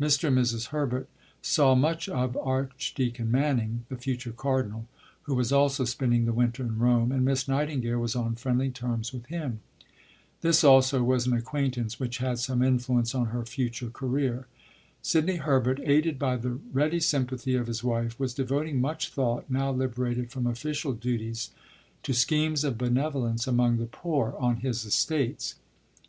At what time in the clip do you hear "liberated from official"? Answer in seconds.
19.72-20.92